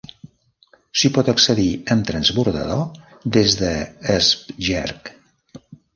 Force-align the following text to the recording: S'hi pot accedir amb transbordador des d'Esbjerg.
S'hi 1.01 1.09
pot 1.17 1.27
accedir 1.33 1.67
amb 1.95 2.07
transbordador 2.11 2.81
des 3.37 3.59
d'Esbjerg. 3.61 5.13